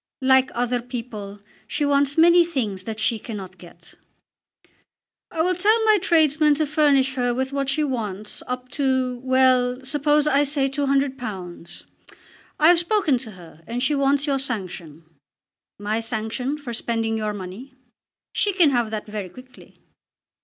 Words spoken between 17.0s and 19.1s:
your money? She can have that